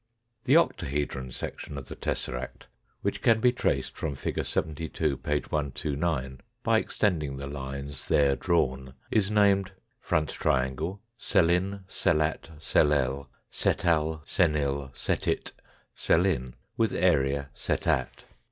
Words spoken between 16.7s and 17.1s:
with